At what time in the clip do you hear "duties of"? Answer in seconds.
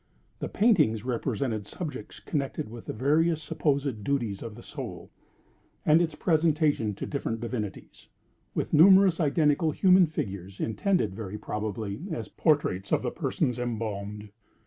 4.03-4.55